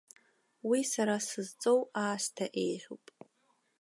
[0.69, 3.05] Уи сара сызҵоу аасҭа еиӷьуп.